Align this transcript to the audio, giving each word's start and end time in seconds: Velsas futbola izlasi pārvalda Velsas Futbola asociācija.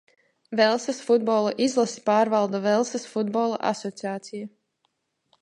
Velsas 0.59 1.01
futbola 1.09 1.51
izlasi 1.65 2.01
pārvalda 2.07 2.63
Velsas 2.65 3.07
Futbola 3.13 3.61
asociācija. 3.75 4.51